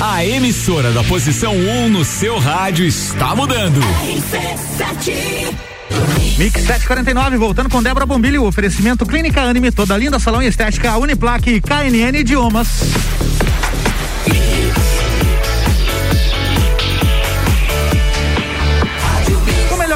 A 0.00 0.24
emissora 0.24 0.92
da 0.92 1.02
posição 1.04 1.54
1 1.54 1.70
um 1.70 1.88
no 1.88 2.04
seu 2.04 2.38
rádio 2.38 2.84
está 2.84 3.34
mudando. 3.34 3.80
Mix 6.36 6.60
749, 6.60 7.36
voltando 7.36 7.68
com 7.68 7.82
Débora 7.82 8.06
Bombilho, 8.06 8.44
oferecimento 8.44 9.04
Clínica 9.04 9.42
Anime, 9.42 9.72
toda 9.72 9.96
linda 9.96 10.18
salão 10.18 10.42
e 10.42 10.46
estética, 10.46 10.96
Uniplaque, 10.98 11.60
KNN 11.60 12.18
Idiomas. 12.18 12.68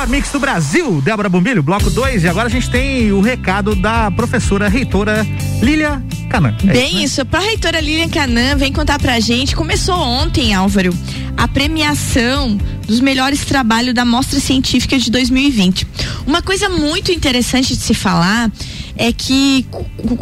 Melhor 0.02 0.09
mix 0.09 0.30
do 0.30 0.40
Brasil, 0.40 1.00
Débora 1.00 1.28
Bombilho, 1.28 1.62
bloco 1.62 1.90
2, 1.90 2.25
e 2.25 2.28
agora 2.28 2.47
a 2.47 2.50
gente 2.50 2.68
tem 2.68 3.12
o 3.12 3.21
recado 3.21 3.75
da 3.75 4.11
professora 4.11 4.68
reitora 4.68 5.26
Lília 5.61 6.02
Canã. 6.28 6.54
É 6.66 6.73
Bem 6.73 7.04
isso, 7.04 7.21
né? 7.21 7.25
Pra 7.30 7.40
reitora 7.40 7.80
Lilian 7.80 8.09
Canã, 8.09 8.56
vem 8.56 8.73
contar 8.73 8.99
pra 8.99 9.21
gente. 9.21 9.54
Começou 9.54 9.94
ontem, 9.94 10.54
Álvaro, 10.54 10.97
a 11.37 11.47
premiação 11.47 12.59
dos 12.87 13.00
melhores 13.00 13.44
trabalhos 13.44 13.94
da 13.94 14.04
Mostra 14.04 14.40
Científica 14.40 14.99
de 14.99 15.11
2020. 15.11 15.87
Uma 16.26 16.42
coisa 16.42 16.68
muito 16.68 17.12
interessante 17.12 17.76
de 17.76 17.82
se 17.82 17.94
falar 17.94 18.50
é 18.96 19.12
que 19.12 19.66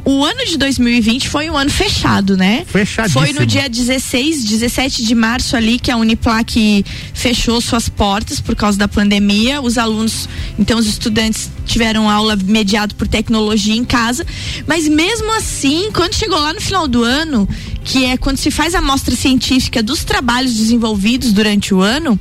o 0.04 0.24
ano 0.24 0.44
de 0.46 0.56
2020 0.56 1.28
foi 1.28 1.50
um 1.50 1.56
ano 1.56 1.70
fechado, 1.70 2.36
né? 2.36 2.64
Fechadíssimo. 2.66 3.24
Foi 3.24 3.32
no 3.32 3.44
dia 3.44 3.68
16, 3.68 4.44
17 4.44 5.04
de 5.04 5.14
março 5.14 5.56
ali 5.56 5.78
que 5.78 5.90
a 5.90 5.96
Uniplac 5.96 6.84
fechou 7.12 7.60
suas 7.60 7.88
portas 7.88 8.40
por 8.40 8.54
causa 8.54 8.78
da 8.78 8.88
pandemia. 8.88 9.60
Os 9.60 9.76
alunos, 9.78 10.28
então 10.58 10.78
os 10.78 10.86
estudantes 10.86 11.50
tiveram 11.66 12.08
aula 12.08 12.36
mediado 12.36 12.94
por 12.94 13.06
tecnologia 13.06 13.74
em 13.74 13.84
casa, 13.84 14.26
mas 14.66 14.88
mesmo 14.88 15.32
assim, 15.36 15.90
quando 15.92 16.14
chegou 16.14 16.38
lá 16.38 16.52
no 16.52 16.60
final 16.60 16.88
do 16.88 17.04
ano, 17.04 17.48
que 17.84 18.04
é 18.04 18.16
quando 18.16 18.36
se 18.36 18.50
faz 18.50 18.74
a 18.74 18.78
amostra 18.78 19.14
científica 19.14 19.82
dos 19.82 20.04
trabalhos 20.04 20.54
desenvolvidos 20.54 21.32
durante 21.32 21.74
o 21.74 21.80
ano, 21.80 22.18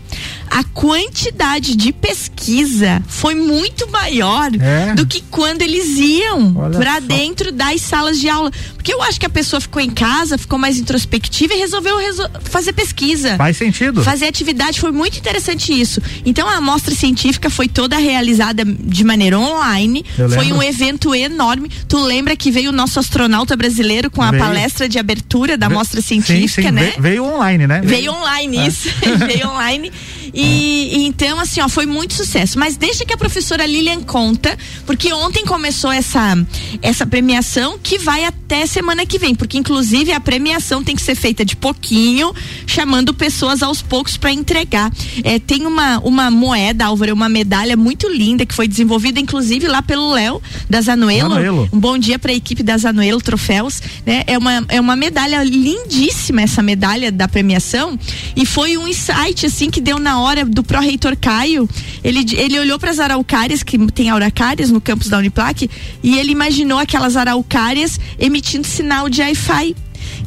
a 0.49 0.63
quantidade 0.63 1.75
de 1.75 1.91
pesquisa 1.93 3.01
foi 3.07 3.35
muito 3.35 3.89
maior 3.91 4.49
É. 4.59 4.93
do 4.95 5.05
que 5.05 5.21
quando 5.29 5.61
eles 5.61 5.97
iam 5.97 6.53
para 6.71 6.99
dentro 6.99 7.51
das 7.51 7.81
salas 7.81 8.19
de 8.19 8.27
aula. 8.29 8.51
Porque 8.75 8.93
eu 8.93 9.01
acho 9.03 9.19
que 9.19 9.25
a 9.25 9.29
pessoa 9.29 9.59
ficou 9.61 9.81
em 9.81 9.89
casa, 9.89 10.37
ficou 10.37 10.57
mais 10.57 10.77
introspectiva 10.77 11.53
e 11.53 11.57
resolveu 11.59 11.97
reso- 11.97 12.29
fazer 12.43 12.73
pesquisa. 12.73 13.35
Faz 13.37 13.57
sentido. 13.57 14.03
Fazer 14.03 14.25
atividade 14.25 14.79
foi 14.79 14.91
muito 14.91 15.17
interessante 15.17 15.71
isso. 15.79 16.01
Então 16.25 16.47
a 16.47 16.55
amostra 16.55 16.93
científica 16.95 17.49
foi 17.49 17.67
toda 17.67 17.97
realizada 17.97 18.63
de 18.65 19.03
maneira 19.03 19.37
online. 19.39 20.05
Eu 20.17 20.29
Foi 20.29 20.39
lembro. 20.45 20.57
um 20.57 20.63
evento 20.63 21.13
enorme. 21.13 21.69
Tu 21.87 21.97
lembra 21.99 22.35
que 22.35 22.51
veio 22.51 22.69
o 22.69 22.73
nosso 22.73 22.99
astronauta 22.99 23.55
brasileiro 23.55 24.09
com 24.09 24.21
a 24.21 24.31
Veio. 24.31 24.43
palestra 24.43 24.87
de 24.89 24.97
abertura 24.97 25.57
da 25.57 25.67
amostra 25.67 26.01
sim, 26.01 26.21
científica, 26.21 26.69
sim, 26.69 26.71
né? 26.73 26.93
ve- 26.95 27.01
Veio 27.09 27.23
online, 27.25 27.67
né? 27.67 27.81
Veio 27.83 28.11
online, 28.13 28.67
isso. 28.67 28.89
veio 29.27 29.47
online. 29.49 29.91
E, 30.33 30.97
e 30.97 31.05
então, 31.07 31.39
assim, 31.39 31.61
ó, 31.61 31.69
foi 31.69 31.85
muito 31.85 32.13
sucesso. 32.13 32.57
Mas 32.57 32.77
deixa 32.77 33.05
que 33.05 33.13
a 33.13 33.17
professora 33.17 33.65
Lilian 33.65 34.01
conta, 34.01 34.57
porque 34.85 35.11
ontem 35.13 35.45
começou 35.45 35.91
essa, 35.91 36.37
essa 36.81 37.05
premiação 37.05 37.77
que 37.81 37.97
vai 37.97 38.25
até 38.25 38.65
semana 38.65 39.05
que 39.05 39.19
vem. 39.19 39.35
Porque, 39.35 39.57
inclusive, 39.57 40.11
a 40.11 40.19
premiação 40.19 40.83
tem 40.83 40.95
que 40.95 41.01
ser 41.01 41.15
feita 41.15 41.43
de 41.43 41.55
pouquinho, 41.55 42.33
chamando 42.65 43.13
pessoas 43.13 43.61
aos 43.61 43.81
poucos 43.81 44.17
para 44.17 44.31
entregar. 44.31 44.91
É, 45.23 45.39
tem 45.39 45.65
uma, 45.65 45.99
uma 45.99 46.31
moeda, 46.31 46.85
Álvaro, 46.85 47.13
uma 47.13 47.29
medalha 47.29 47.75
muito 47.75 48.07
linda 48.07 48.45
que 48.45 48.53
foi 48.53 48.67
desenvolvida, 48.67 49.19
inclusive, 49.19 49.67
lá 49.67 49.81
pelo 49.81 50.13
Léo 50.13 50.41
da 50.69 50.81
Zanuelo. 50.81 51.29
Zanuelo. 51.35 51.69
Um 51.71 51.79
bom 51.79 51.97
dia 51.97 52.19
para 52.19 52.31
a 52.31 52.35
equipe 52.35 52.63
da 52.63 52.77
Zanuelo 52.77 53.21
Troféus, 53.21 53.81
né? 54.05 54.23
É 54.27 54.37
uma, 54.37 54.65
é 54.67 54.79
uma 54.79 54.95
medalha 54.95 55.43
lindíssima 55.43 56.41
essa 56.41 56.61
medalha 56.61 57.11
da 57.11 57.27
premiação 57.27 57.97
e 58.35 58.45
foi 58.45 58.77
um 58.77 58.87
insight 58.87 59.45
assim 59.45 59.69
que 59.69 59.81
deu 59.81 59.99
na 59.99 60.19
hora 60.19 60.28
do 60.47 60.63
pró-reitor 60.63 61.15
Caio. 61.17 61.69
Ele, 62.03 62.25
ele 62.35 62.59
olhou 62.59 62.79
para 62.79 62.91
as 62.91 62.99
araucárias 62.99 63.63
que 63.63 63.77
tem 63.91 64.09
araucárias 64.09 64.69
no 64.69 64.81
campus 64.81 65.09
da 65.09 65.17
Uniplac 65.17 65.69
e 66.03 66.17
ele 66.17 66.31
imaginou 66.31 66.79
aquelas 66.79 67.15
araucárias 67.15 67.99
emitindo 68.19 68.67
sinal 68.67 69.09
de 69.09 69.21
Wi-Fi. 69.21 69.75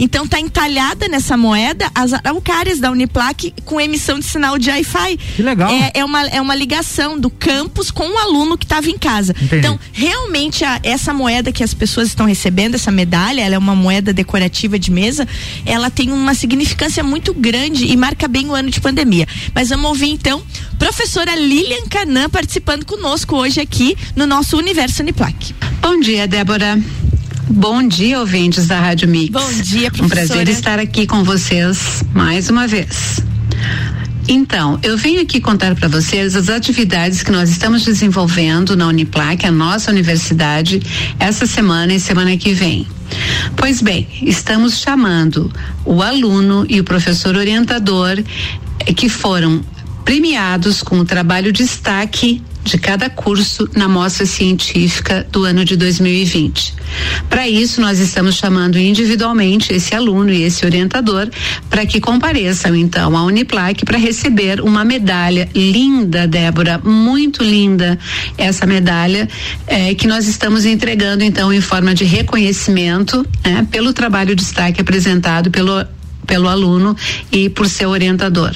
Então 0.05 0.27
tá 0.27 0.41
entalhada 0.41 1.07
nessa 1.07 1.37
moeda 1.37 1.89
as 1.95 2.13
araucárias 2.13 2.81
da 2.81 2.91
Uniplac 2.91 3.55
com 3.65 3.81
emissão 3.81 4.19
de 4.19 4.25
sinal 4.25 4.59
de 4.59 4.69
Wi-Fi. 4.69 5.17
Que 5.37 5.43
legal. 5.43 5.71
É, 5.71 5.93
é 5.95 6.05
uma, 6.05 6.27
é 6.27 6.41
uma 6.41 6.57
ligação 6.57 7.17
do 7.19 7.31
campus 7.31 7.89
com 7.93 8.03
o 8.09 8.19
aluno 8.19 8.59
que 8.59 8.65
estava 8.65 8.91
em 8.91 8.99
casa. 8.99 9.33
Entendi. 9.41 9.59
Então, 9.59 9.79
realmente, 9.93 10.65
a- 10.65 10.81
essa 10.83 11.15
moeda 11.15 11.53
que 11.53 11.63
as 11.63 11.73
pessoas 11.73 12.09
estão 12.09 12.27
recebendo, 12.27 12.75
essa 12.75 12.91
medalha, 12.91 13.43
ela 13.43 13.55
é 13.55 13.59
uma 13.59 13.77
moeda 13.77 14.13
decorativa 14.13 14.77
de 14.77 14.91
mesa, 14.91 15.27
ela 15.65 15.89
tem 15.89 16.11
uma 16.11 16.35
significância 16.35 17.05
muito 17.05 17.33
grande 17.33 17.87
e 17.87 17.97
marca 17.97 18.27
bem 18.27 18.49
o 18.49 18.55
ano 18.55 18.71
de 18.71 18.81
pandemia. 18.81 19.29
Mas 19.55 19.69
vamos 19.69 19.87
ouvir 19.87 20.09
então, 20.11 20.43
professora 20.81 21.37
Lilian 21.37 21.87
Canã 21.89 22.29
participando 22.29 22.85
conosco 22.85 23.37
hoje 23.37 23.61
aqui 23.61 23.97
no 24.17 24.27
nosso 24.27 24.57
Universo 24.59 25.01
Uniplac. 25.03 25.55
Bom 25.81 26.01
dia, 26.01 26.27
Débora. 26.27 26.77
Bom 27.49 27.87
dia, 27.87 28.21
ouvintes 28.21 28.67
da 28.67 28.79
Rádio 28.81 29.09
Mix. 29.09 29.31
Bom 29.31 29.53
dia, 29.63 29.89
Um 29.89 30.09
prazer 30.09 30.29
professora. 30.29 30.51
estar 30.51 30.79
aqui 30.79 31.07
com 31.07 31.25
vocês 31.25 32.03
mais 32.15 32.49
uma 32.49 32.67
vez. 32.67 33.21
Então, 34.29 34.79
eu 34.83 34.97
venho 34.97 35.21
aqui 35.21 35.41
contar 35.41 35.75
para 35.75 35.89
vocês 35.89 36.37
as 36.37 36.49
atividades 36.49 37.23
que 37.23 37.33
nós 37.33 37.51
estamos 37.51 37.85
desenvolvendo 37.85 38.77
na 38.77 38.87
Uniplac, 38.87 39.45
a 39.45 39.51
nossa 39.51 39.91
universidade, 39.91 40.81
essa 41.19 41.45
semana 41.45 41.93
e 41.93 42.01
semana 42.01 42.37
que 42.37 42.53
vem. 42.55 42.87
Pois 43.57 43.83
bem, 43.83 44.07
estamos 44.23 44.79
chamando 44.79 45.53
o 45.85 46.01
aluno 46.01 46.65
e 46.69 46.79
o 46.81 46.85
professor 46.85 47.37
orientador 47.37 48.23
eh, 48.79 48.93
que 48.95 49.09
foram 49.09 49.61
premiados 50.05 50.83
com 50.83 51.01
o 51.01 51.05
trabalho 51.05 51.53
destaque 51.53 52.41
de 52.65 52.79
cada 52.79 53.11
curso 53.11 53.69
na 53.75 53.89
mostra 53.89 54.25
científica 54.27 55.27
do 55.31 55.45
ano 55.45 55.65
de 55.65 55.77
2020. 55.77 56.75
Para 57.29 57.49
isso, 57.49 57.81
nós 57.81 57.99
estamos 57.99 58.37
chamando 58.37 58.79
individualmente 58.79 59.73
esse 59.73 59.95
aluno 59.95 60.31
e 60.31 60.43
esse 60.43 60.65
orientador 60.65 61.29
para 61.69 61.87
que 61.87 62.01
compareçam 62.01 62.77
então 62.77 63.17
à 63.17 63.25
Uniplac 63.25 63.85
para 63.85 63.99
receber 63.99 64.61
uma 64.61 64.85
medalha 64.85 65.49
linda, 65.55 66.27
Débora, 66.27 66.79
muito 66.79 67.43
linda 67.43 67.99
essa 68.37 68.67
medalha 68.67 69.29
eh, 69.67 69.95
que 69.95 70.07
nós 70.07 70.29
estamos 70.29 70.65
entregando 70.65 71.25
então 71.25 71.53
em 71.53 71.61
forma 71.61 71.95
de 71.95 72.05
reconhecimento 72.05 73.27
né, 73.45 73.67
pelo 73.71 73.93
trabalho 73.93 74.37
destaque 74.37 74.81
apresentado 74.81 75.51
pelo 75.51 75.85
pelo 76.27 76.49
aluno 76.49 76.97
e 77.31 77.49
por 77.49 77.69
seu 77.69 77.91
orientador. 77.91 78.55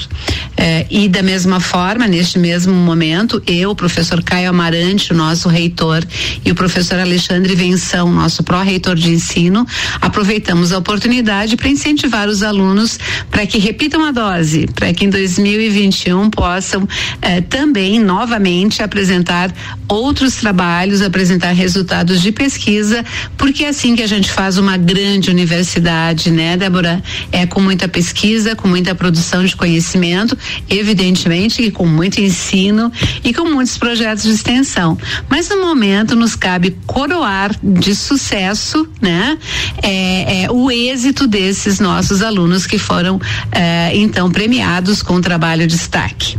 Eh, 0.57 0.87
e 0.91 1.09
da 1.09 1.23
mesma 1.23 1.61
forma, 1.61 2.07
neste 2.07 2.39
mesmo 2.39 2.73
momento, 2.73 3.43
eu, 3.47 3.71
o 3.71 3.75
professor 3.75 4.23
Caio 4.23 4.49
Amarante, 4.49 5.13
o 5.13 5.17
nosso 5.17 5.49
reitor, 5.49 6.03
e 6.45 6.51
o 6.51 6.55
professor 6.55 6.99
Alexandre 6.99 7.55
Venção, 7.55 8.11
nosso 8.11 8.43
pró-reitor 8.43 8.95
de 8.95 9.11
ensino, 9.11 9.67
aproveitamos 10.01 10.73
a 10.73 10.79
oportunidade 10.79 11.57
para 11.57 11.69
incentivar 11.69 12.29
os 12.29 12.43
alunos 12.43 12.99
para 13.31 13.47
que 13.47 13.59
repitam 13.59 14.05
a 14.05 14.11
dose, 14.11 14.67
para 14.75 14.93
que 14.95 15.05
em 15.05 15.11
2021 15.11 16.31
possam 16.31 16.89
eh, 17.21 17.41
também 17.43 17.99
novamente 18.01 18.83
apresentar 18.83 19.53
outros 19.89 20.37
trabalhos, 20.37 21.03
apresentar 21.03 21.53
resultados 21.53 22.21
de 22.23 22.33
pesquisa, 22.33 23.05
porque 23.37 23.65
é 23.65 23.69
assim 23.69 23.95
que 23.95 24.03
a 24.03 24.07
gente 24.07 24.31
faz 24.31 24.59
uma 24.59 24.77
grande 24.77 25.31
universidade, 25.31 26.31
né, 26.31 26.57
Débora? 26.57 27.03
É 27.31 27.47
com 27.57 27.63
muita 27.63 27.89
pesquisa, 27.89 28.55
com 28.55 28.69
muita 28.69 28.95
produção 28.95 29.43
de 29.43 29.57
conhecimento, 29.57 30.37
evidentemente 30.69 31.63
que 31.63 31.71
com 31.71 31.87
muito 31.87 32.21
ensino 32.21 32.93
e 33.25 33.33
com 33.33 33.49
muitos 33.49 33.79
projetos 33.79 34.25
de 34.25 34.33
extensão. 34.33 34.99
Mas 35.27 35.49
no 35.49 35.63
momento 35.63 36.15
nos 36.15 36.37
cabe 36.37 36.77
coroar 36.85 37.57
de 37.63 37.95
sucesso, 37.95 38.87
né, 39.01 39.39
é, 39.83 40.43
é, 40.43 40.51
o 40.51 40.71
êxito 40.71 41.27
desses 41.27 41.81
nossos 41.81 42.21
alunos 42.21 42.67
que 42.67 42.77
foram 42.77 43.19
é, 43.51 43.97
então 43.97 44.31
premiados 44.31 45.01
com 45.01 45.15
o 45.15 45.23
trabalho 45.23 45.67
de 45.67 45.77
destaque. 45.77 46.37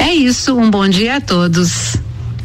É 0.00 0.12
isso, 0.12 0.58
um 0.58 0.68
bom 0.68 0.88
dia 0.88 1.18
a 1.18 1.20
todos. 1.20 1.96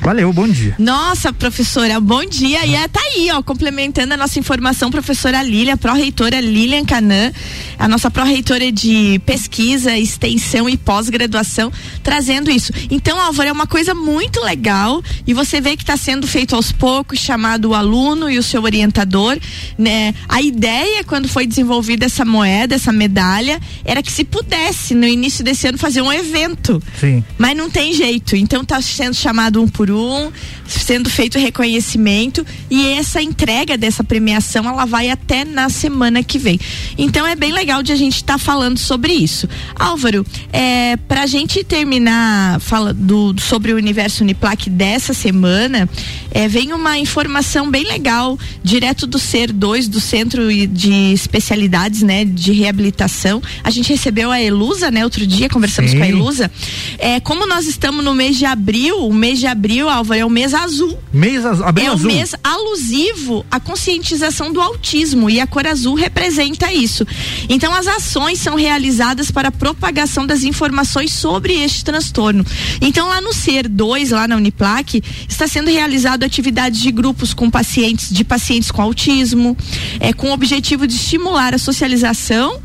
Valeu, 0.02 0.34
bom 0.34 0.48
dia. 0.48 0.74
Nossa, 0.80 1.32
professora, 1.32 2.00
bom 2.00 2.26
dia. 2.26 2.66
E 2.66 2.74
é, 2.74 2.88
tá 2.88 3.00
aí, 3.00 3.30
ó, 3.32 3.44
complementando 3.44 4.16
a 4.16 4.18
nossa 4.18 4.40
informação, 4.40 4.90
professora 4.90 5.44
Lília, 5.44 5.78
pró-reitora 5.78 6.42
Lilian 6.42 6.84
Canan, 6.84 7.32
a 7.78 7.88
nossa 7.88 8.10
pró-reitora 8.10 8.72
de 8.72 9.22
pesquisa, 9.28 9.96
extensão 9.96 10.68
e 10.68 10.76
pós-graduação, 10.76 11.72
trazendo 12.02 12.50
isso. 12.50 12.74
Então, 12.90 13.22
Álvaro, 13.22 13.50
é 13.50 13.52
uma 13.52 13.68
coisa 13.68 13.94
muito 13.94 14.42
legal 14.42 15.04
e 15.28 15.36
você 15.36 15.62
vê 15.62 15.78
que 15.78 15.84
está 15.84 15.96
sendo 15.96 16.26
feito 16.26 16.56
aos 16.56 16.72
poucos, 16.72 17.20
chamado 17.20 17.70
o 17.70 17.76
aluno 17.76 18.28
e 18.28 18.40
o 18.40 18.44
seu 18.44 18.64
orientador, 18.64 19.38
né? 19.78 20.16
A 20.28 20.42
ideia, 20.42 21.04
quando 21.04 21.28
foi 21.28 21.46
desenvolvida 21.46 22.08
essa 22.08 22.26
moeda, 22.26 22.74
essa 22.74 22.92
medalha, 22.92 23.62
era 23.86 24.02
que 24.02 24.12
se 24.12 24.24
pudesse, 24.24 24.96
no 24.96 25.06
início 25.06 25.44
desse 25.44 25.68
ano, 25.68 25.78
fazer 25.78 26.02
um 26.02 26.12
evento. 26.12 26.82
Sim. 27.00 27.24
Mas 27.38 27.56
não 27.56 27.70
tem 27.70 27.94
jeito. 27.94 28.36
Então 28.36 28.64
está 28.64 28.82
sendo 28.82 29.14
chamado 29.14 29.62
um 29.62 29.68
por 29.68 29.91
um, 29.92 30.32
sendo 30.68 31.10
feito 31.10 31.38
reconhecimento 31.38 32.46
e 32.70 32.88
essa 32.88 33.22
entrega 33.22 33.78
dessa 33.78 34.04
premiação 34.04 34.66
ela 34.66 34.86
vai 34.86 35.10
até 35.10 35.44
na 35.44 35.70
semana 35.70 36.24
que 36.24 36.38
vem. 36.38 36.60
Então 36.98 37.26
é 37.26 37.36
bem 37.36 37.52
legal 37.52 37.84
de 37.84 37.92
a 37.92 37.96
gente 37.96 38.16
estar 38.16 38.34
tá 38.34 38.40
falando 38.40 38.78
sobre 38.78 39.14
isso. 39.14 39.48
Álvaro, 39.76 40.26
é, 40.52 40.98
para 41.08 41.24
a 41.24 41.26
gente 41.26 41.64
terminar 41.64 42.60
fala 42.60 42.94
do, 42.94 43.36
sobre 43.40 43.74
o 43.74 43.78
universo 43.78 44.24
Uniplac 44.24 44.70
dessa 44.70 45.14
semana, 45.14 45.90
é, 46.32 46.48
vem 46.48 46.74
uma 46.74 46.98
informação 46.98 47.70
bem 47.70 47.84
legal 47.84 48.38
direto 48.64 49.06
do 49.06 49.20
Ser 49.20 49.52
2 49.52 49.88
do 49.88 50.00
Centro 50.00 50.48
de 50.68 51.14
Especialidades, 51.14 52.02
né, 52.02 52.26
de 52.26 52.52
reabilitação. 52.52 53.42
A 53.64 53.70
gente 53.70 53.90
recebeu 53.90 54.32
a 54.32 54.42
Elusa, 54.42 54.90
né, 54.90 55.04
outro 55.04 55.26
dia 55.28 55.50
conversamos 55.50 55.92
Sim. 55.92 55.98
com 55.98 56.04
a 56.04 56.08
Elusa. 56.08 56.52
É, 56.98 57.20
como 57.20 57.46
nós 57.46 57.68
estamos 57.68 58.04
no 58.04 58.14
mês 58.14 58.38
de 58.38 58.46
abril, 58.46 59.08
o 59.08 59.14
mês 59.14 59.40
de 59.40 59.48
abril, 59.48 59.81
Álvaro, 59.90 60.20
é 60.20 60.26
o 60.26 60.30
mês 60.30 60.54
azul. 60.54 60.98
Mês 61.14 61.46
azul. 61.46 61.66
É 61.76 61.88
azul. 61.88 62.10
o 62.10 62.14
mês 62.14 62.36
alusivo 62.44 63.46
à 63.50 63.60
conscientização 63.60 64.52
do 64.52 64.62
autismo 64.62 65.30
e 65.30 65.40
a 65.40 65.48
cor 65.48 65.68
azul 65.68 65.96
representa 65.96 66.72
isso. 66.72 67.06
Então 67.50 67.74
as 67.74 67.88
ações 67.88 68.40
são 68.40 68.56
realizadas 68.56 69.32
para 69.32 69.50
a 69.50 69.52
propagação 69.52 70.26
das 70.26 70.44
informações 70.44 71.14
sobre 71.14 71.54
este 71.54 71.84
transtorno. 71.84 72.46
Então 72.82 73.08
lá 73.08 73.22
no 73.22 73.34
Ser 73.34 73.68
2, 73.68 74.12
lá 74.12 74.28
na 74.28 74.36
Uniplac, 74.36 75.02
está 75.28 75.48
sendo 75.48 75.70
realizado 75.70 76.24
atividades 76.24 76.82
de 76.82 76.92
grupos 76.92 77.34
com 77.34 77.50
pacientes, 77.50 78.10
de 78.10 78.24
pacientes 78.24 78.72
com 78.72 78.82
autismo, 78.82 79.58
é, 80.00 80.14
com 80.14 80.30
o 80.30 80.34
objetivo 80.34 80.88
de 80.88 80.96
estimular 80.96 81.54
a 81.54 81.58
socialização 81.58 82.60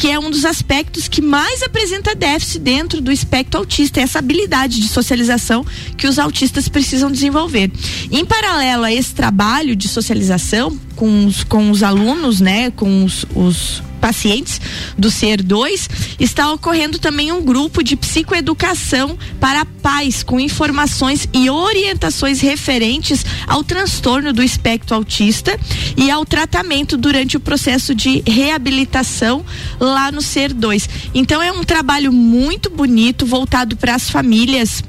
que 0.00 0.08
é 0.08 0.18
um 0.18 0.30
dos 0.30 0.46
aspectos 0.46 1.08
que 1.08 1.20
mais 1.20 1.62
apresenta 1.62 2.14
déficit 2.14 2.60
dentro 2.60 3.02
do 3.02 3.12
espectro 3.12 3.60
autista, 3.60 4.00
é 4.00 4.04
essa 4.04 4.18
habilidade 4.18 4.80
de 4.80 4.88
socialização 4.88 5.62
que 5.94 6.06
os 6.06 6.18
autistas 6.18 6.70
precisam 6.70 7.12
desenvolver. 7.12 7.70
Em 8.10 8.24
paralelo 8.24 8.84
a 8.84 8.90
esse 8.90 9.14
trabalho 9.14 9.76
de 9.76 9.88
socialização 9.88 10.74
com 10.96 11.26
os, 11.26 11.44
com 11.44 11.70
os 11.70 11.82
alunos, 11.82 12.40
né, 12.40 12.70
com 12.70 13.04
os, 13.04 13.26
os 13.34 13.82
pacientes 14.00 14.60
do 14.96 15.10
Ser 15.10 15.42
2, 15.42 15.88
está 16.18 16.50
ocorrendo 16.52 16.98
também 16.98 17.30
um 17.30 17.42
grupo 17.42 17.82
de 17.82 17.94
psicoeducação 17.94 19.16
para 19.38 19.64
pais 19.64 20.22
com 20.22 20.40
informações 20.40 21.28
e 21.32 21.48
orientações 21.50 22.40
referentes 22.40 23.24
ao 23.46 23.62
transtorno 23.62 24.32
do 24.32 24.42
espectro 24.42 24.96
autista 24.96 25.58
e 25.96 26.10
ao 26.10 26.24
tratamento 26.24 26.96
durante 26.96 27.36
o 27.36 27.40
processo 27.40 27.94
de 27.94 28.22
reabilitação 28.26 29.44
lá 29.78 30.10
no 30.10 30.22
Ser 30.22 30.52
2. 30.52 30.88
Então 31.14 31.42
é 31.42 31.52
um 31.52 31.62
trabalho 31.62 32.12
muito 32.12 32.70
bonito 32.70 33.26
voltado 33.26 33.76
para 33.76 33.94
as 33.94 34.08
famílias 34.10 34.82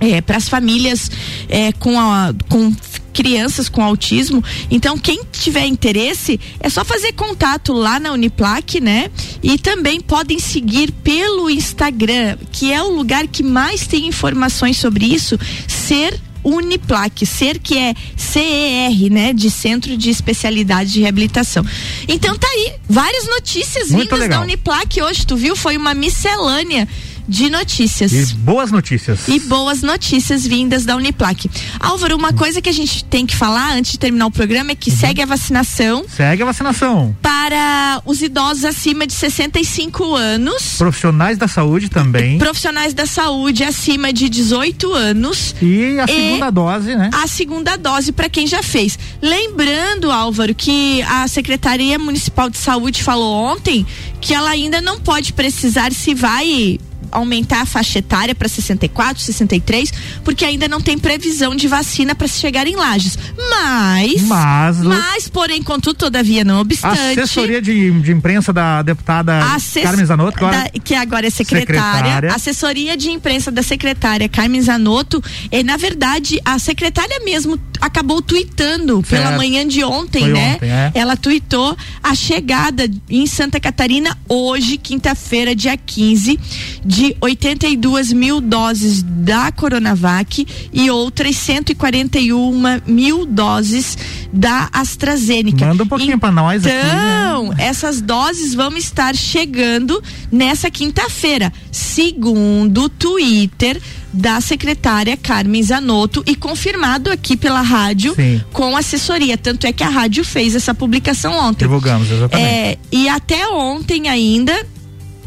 é, 0.00 0.20
para 0.20 0.36
as 0.36 0.48
famílias 0.48 1.10
é, 1.48 1.72
com, 1.72 1.98
a, 1.98 2.34
com 2.48 2.74
crianças 3.14 3.68
com 3.68 3.82
autismo. 3.82 4.44
Então, 4.70 4.98
quem 4.98 5.22
tiver 5.32 5.64
interesse, 5.64 6.38
é 6.60 6.68
só 6.68 6.84
fazer 6.84 7.12
contato 7.12 7.72
lá 7.72 7.98
na 7.98 8.12
Uniplac, 8.12 8.80
né? 8.80 9.10
E 9.42 9.56
também 9.56 10.00
podem 10.00 10.38
seguir 10.38 10.92
pelo 10.92 11.48
Instagram, 11.48 12.36
que 12.52 12.72
é 12.72 12.82
o 12.82 12.90
lugar 12.90 13.26
que 13.28 13.42
mais 13.42 13.86
tem 13.86 14.08
informações 14.08 14.76
sobre 14.76 15.06
isso, 15.06 15.38
ser 15.68 16.20
Uniplac, 16.44 17.24
ser 17.24 17.58
que 17.58 17.78
é 17.78 17.94
CER, 18.16 19.10
né, 19.10 19.32
de 19.32 19.50
Centro 19.50 19.96
de 19.96 20.10
Especialidade 20.10 20.92
de 20.92 21.00
Reabilitação. 21.00 21.64
Então 22.06 22.36
tá 22.36 22.46
aí, 22.46 22.74
várias 22.86 23.26
notícias 23.26 23.88
Muito 23.88 24.04
vindas 24.04 24.18
legal. 24.18 24.40
da 24.40 24.44
Uniplac 24.44 25.00
hoje, 25.00 25.26
tu 25.26 25.36
viu? 25.36 25.56
Foi 25.56 25.76
uma 25.78 25.94
miscelânea 25.94 26.86
de 27.28 27.48
notícias. 27.48 28.12
E 28.12 28.34
boas 28.36 28.70
notícias. 28.70 29.28
E 29.28 29.40
boas 29.40 29.82
notícias 29.82 30.46
vindas 30.46 30.84
da 30.84 30.96
Uniplac. 30.96 31.50
Álvaro, 31.80 32.16
uma 32.16 32.32
coisa 32.32 32.60
que 32.60 32.68
a 32.68 32.72
gente 32.72 33.04
tem 33.04 33.26
que 33.26 33.34
falar 33.34 33.72
antes 33.72 33.92
de 33.92 33.98
terminar 33.98 34.26
o 34.26 34.30
programa 34.30 34.72
é 34.72 34.74
que 34.74 34.90
uhum. 34.90 34.96
segue 34.96 35.22
a 35.22 35.26
vacinação. 35.26 36.04
Segue 36.08 36.42
a 36.42 36.46
vacinação. 36.46 37.16
Para 37.22 38.02
os 38.04 38.22
idosos 38.22 38.64
acima 38.64 39.06
de 39.06 39.14
65 39.14 40.14
anos. 40.14 40.76
Profissionais 40.78 41.38
da 41.38 41.48
saúde 41.48 41.88
também. 41.88 42.38
Profissionais 42.38 42.92
da 42.92 43.06
saúde 43.06 43.64
acima 43.64 44.12
de 44.12 44.28
18 44.28 44.92
anos. 44.92 45.54
E 45.62 45.98
a 45.98 46.06
segunda 46.06 46.50
dose, 46.50 46.96
né? 46.96 47.10
A 47.12 47.26
segunda 47.26 47.76
dose 47.76 48.12
para 48.12 48.28
quem 48.28 48.46
já 48.46 48.62
fez. 48.62 48.98
Lembrando, 49.20 50.10
Álvaro, 50.10 50.54
que 50.54 51.02
a 51.02 51.26
Secretaria 51.28 51.98
Municipal 51.98 52.50
de 52.50 52.58
Saúde 52.58 53.02
falou 53.02 53.34
ontem 53.34 53.86
que 54.20 54.32
ela 54.32 54.50
ainda 54.50 54.80
não 54.80 54.98
pode 54.98 55.32
precisar 55.32 55.92
se 55.92 56.14
vai 56.14 56.78
aumentar 57.14 57.62
a 57.62 57.66
faixa 57.66 58.00
etária 58.00 58.34
para 58.34 58.48
64, 58.48 59.22
63, 59.22 59.92
porque 60.24 60.44
ainda 60.44 60.68
não 60.68 60.80
tem 60.80 60.98
previsão 60.98 61.54
de 61.54 61.68
vacina 61.68 62.14
para 62.14 62.26
se 62.26 62.38
chegar 62.40 62.66
em 62.66 62.76
Lages. 62.76 63.18
Mas, 63.50 64.22
mas, 64.22 64.80
mas, 64.82 65.28
porém, 65.28 65.62
contudo, 65.62 65.96
todavia, 65.96 66.44
não 66.44 66.60
obstante. 66.60 66.98
A 66.98 67.10
assessoria 67.10 67.62
de, 67.62 67.90
de 68.00 68.12
imprensa 68.12 68.52
da 68.52 68.82
deputada 68.82 69.40
Carmen 69.82 70.04
Zanotto, 70.04 70.38
que 70.38 70.44
agora, 70.44 70.70
que 70.84 70.94
agora 70.94 71.26
é 71.26 71.30
secretária, 71.30 71.84
secretária. 71.84 72.34
Assessoria 72.34 72.96
de 72.96 73.10
imprensa 73.10 73.50
da 73.50 73.62
secretária 73.62 74.28
Carmen 74.28 74.60
Zanotto, 74.60 75.22
é, 75.50 75.62
na 75.62 75.76
verdade, 75.76 76.40
a 76.44 76.58
secretária 76.58 77.20
mesmo 77.24 77.58
acabou 77.80 78.22
tweetando 78.22 79.04
certo. 79.04 79.08
pela 79.08 79.36
manhã 79.36 79.66
de 79.66 79.84
ontem, 79.84 80.22
Foi 80.22 80.32
né? 80.32 80.54
Ontem, 80.54 80.70
é. 80.70 80.92
Ela 80.94 81.16
tweetou 81.16 81.76
a 82.02 82.14
chegada 82.14 82.88
em 83.08 83.26
Santa 83.26 83.60
Catarina 83.60 84.16
hoje, 84.28 84.76
quinta-feira, 84.76 85.54
dia 85.54 85.76
15, 85.76 86.38
de 86.84 87.03
82 87.20 88.12
mil 88.12 88.40
doses 88.40 89.02
da 89.02 89.50
Coronavac 89.50 90.46
e 90.72 90.90
outras 90.90 91.36
141 91.36 92.80
mil 92.86 93.26
doses 93.26 93.98
da 94.32 94.68
AstraZeneca. 94.72 95.66
Manda 95.66 95.82
um 95.82 95.88
pouquinho 95.88 96.18
para 96.18 96.32
nós 96.32 96.64
aqui. 96.64 96.76
Então, 96.76 97.48
né? 97.48 97.56
essas 97.58 98.00
doses 98.00 98.54
vão 98.54 98.76
estar 98.76 99.14
chegando 99.14 100.02
nessa 100.30 100.70
quinta-feira, 100.70 101.52
segundo 101.70 102.84
o 102.84 102.88
Twitter 102.88 103.80
da 104.12 104.40
secretária 104.40 105.16
Carmen 105.16 105.62
Zanotto 105.62 106.22
e 106.24 106.36
confirmado 106.36 107.10
aqui 107.10 107.36
pela 107.36 107.60
rádio 107.60 108.14
Sim. 108.14 108.40
com 108.52 108.76
assessoria. 108.76 109.36
Tanto 109.36 109.66
é 109.66 109.72
que 109.72 109.82
a 109.82 109.88
rádio 109.88 110.24
fez 110.24 110.54
essa 110.54 110.72
publicação 110.72 111.32
ontem. 111.32 111.64
Divulgamos, 111.64 112.10
exatamente. 112.10 112.48
É, 112.48 112.78
e 112.92 113.08
até 113.08 113.48
ontem 113.48 114.08
ainda, 114.08 114.54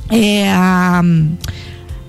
é, 0.09 0.49
a 0.53 1.03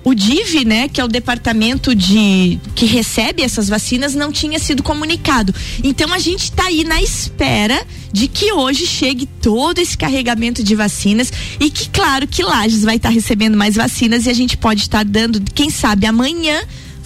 o 0.09 0.15
DIV, 0.15 0.65
né, 0.65 0.89
que 0.89 0.99
é 0.99 1.05
o 1.05 1.07
departamento 1.07 1.93
de 1.93 2.59
que 2.73 2.87
recebe 2.87 3.43
essas 3.43 3.69
vacinas, 3.69 4.15
não 4.15 4.31
tinha 4.31 4.57
sido 4.57 4.81
comunicado. 4.81 5.53
Então 5.83 6.11
a 6.11 6.17
gente 6.17 6.45
está 6.45 6.65
aí 6.65 6.83
na 6.83 6.99
espera 6.99 7.85
de 8.11 8.27
que 8.27 8.51
hoje 8.51 8.87
chegue 8.87 9.27
todo 9.39 9.77
esse 9.77 9.95
carregamento 9.95 10.63
de 10.63 10.75
vacinas 10.75 11.31
e 11.59 11.69
que 11.69 11.89
claro 11.89 12.27
que 12.27 12.43
Lages 12.43 12.83
vai 12.83 12.95
estar 12.95 13.09
tá 13.09 13.13
recebendo 13.13 13.55
mais 13.55 13.75
vacinas 13.75 14.25
e 14.25 14.29
a 14.29 14.33
gente 14.33 14.57
pode 14.57 14.81
estar 14.81 14.99
tá 14.99 15.03
dando, 15.03 15.39
quem 15.53 15.69
sabe 15.69 16.07
amanhã 16.07 16.59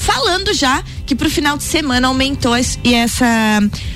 falando 0.04 0.54
já 0.54 0.84
que 1.06 1.16
pro 1.16 1.30
final 1.30 1.58
de 1.58 1.64
semana 1.64 2.10
aumentou 2.10 2.54
e 2.84 2.94
essa 2.94 3.26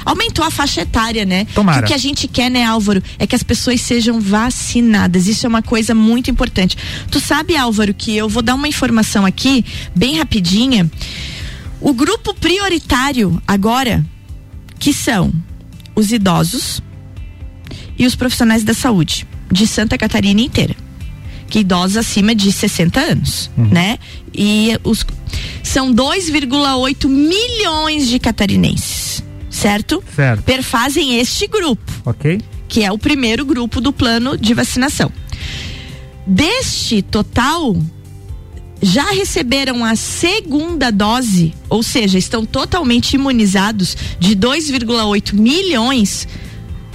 aumentou 0.05 0.45
a 0.45 0.49
faixa 0.49 0.81
etária, 0.81 1.25
né? 1.25 1.45
Tomara. 1.53 1.79
Que 1.79 1.83
o 1.83 1.87
que 1.87 1.93
a 1.93 1.97
gente 1.97 2.27
quer, 2.29 2.49
né, 2.49 2.63
Álvaro, 2.63 3.03
é 3.19 3.27
que 3.27 3.35
as 3.35 3.43
pessoas 3.43 3.81
sejam 3.81 4.19
vacinadas. 4.21 5.27
Isso 5.27 5.45
é 5.45 5.49
uma 5.49 5.61
coisa 5.61 5.93
muito 5.93 6.31
importante. 6.31 6.77
Tu 7.11 7.19
sabe, 7.19 7.57
Álvaro, 7.57 7.93
que 7.93 8.15
eu 8.15 8.29
vou 8.29 8.41
dar 8.41 8.55
uma 8.55 8.69
informação 8.69 9.25
aqui, 9.25 9.65
bem 9.93 10.17
rapidinha. 10.17 10.89
O 11.81 11.93
grupo 11.93 12.33
prioritário 12.33 13.41
agora, 13.45 14.03
que 14.79 14.93
são 14.93 15.31
os 15.93 16.11
idosos 16.11 16.81
e 17.97 18.05
os 18.05 18.15
profissionais 18.15 18.63
da 18.63 18.73
saúde 18.73 19.27
de 19.51 19.67
Santa 19.67 19.97
Catarina 19.97 20.39
inteira 20.39 20.86
que 21.49 21.59
idosos 21.59 21.97
acima 21.97 22.35
de 22.35 22.51
60 22.51 22.99
anos, 22.99 23.51
uhum. 23.57 23.69
né? 23.69 23.97
E 24.33 24.77
os 24.83 25.05
são 25.63 25.93
2,8 25.93 27.07
milhões 27.07 28.07
de 28.07 28.19
catarinenses, 28.19 29.23
certo? 29.49 30.03
Certo. 30.15 30.43
Perfazem 30.43 31.19
este 31.19 31.47
grupo. 31.47 31.91
OK. 32.05 32.39
Que 32.67 32.83
é 32.83 32.91
o 32.91 32.97
primeiro 32.97 33.45
grupo 33.45 33.81
do 33.81 33.91
plano 33.91 34.37
de 34.37 34.53
vacinação. 34.53 35.11
Deste 36.25 37.01
total, 37.01 37.75
já 38.81 39.11
receberam 39.11 39.83
a 39.83 39.95
segunda 39.95 40.91
dose, 40.91 41.53
ou 41.69 41.81
seja, 41.81 42.17
estão 42.17 42.45
totalmente 42.45 43.13
imunizados 43.13 43.95
de 44.19 44.35
2,8 44.35 45.33
milhões, 45.33 46.27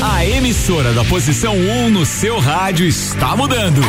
A 0.00 0.26
emissora 0.26 0.92
da 0.92 1.04
posição 1.04 1.54
1 1.54 1.90
no 1.90 2.04
seu 2.04 2.40
rádio 2.40 2.86
está 2.86 3.36
mudando. 3.36 3.80